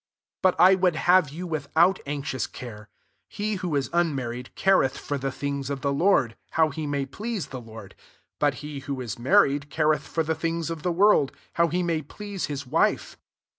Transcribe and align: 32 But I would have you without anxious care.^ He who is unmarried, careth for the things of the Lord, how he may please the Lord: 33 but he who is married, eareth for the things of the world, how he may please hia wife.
32 0.41 0.41
But 0.41 0.59
I 0.63 0.73
would 0.73 0.95
have 0.95 1.29
you 1.29 1.45
without 1.45 1.99
anxious 2.07 2.47
care.^ 2.47 2.87
He 3.29 3.57
who 3.57 3.75
is 3.75 3.87
unmarried, 3.93 4.49
careth 4.55 4.97
for 4.97 5.19
the 5.19 5.31
things 5.31 5.69
of 5.69 5.81
the 5.81 5.93
Lord, 5.93 6.35
how 6.53 6.69
he 6.71 6.87
may 6.87 7.05
please 7.05 7.49
the 7.49 7.61
Lord: 7.61 7.93
33 8.39 8.39
but 8.39 8.53
he 8.55 8.79
who 8.79 8.99
is 8.99 9.19
married, 9.19 9.69
eareth 9.69 10.01
for 10.01 10.23
the 10.23 10.33
things 10.33 10.71
of 10.71 10.81
the 10.81 10.91
world, 10.91 11.31
how 11.53 11.67
he 11.67 11.83
may 11.83 12.01
please 12.01 12.47
hia 12.47 12.57
wife. 12.67 13.15